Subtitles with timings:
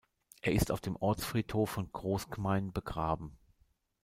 [0.41, 3.37] Er ist auf dem Ortsfriedhof von Großgmain begraben.